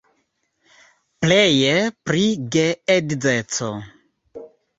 Pleje 1.25 1.73
pri 2.09 2.25
geedzeco. 2.57 3.71